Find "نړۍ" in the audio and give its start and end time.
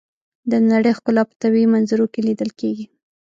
0.71-0.91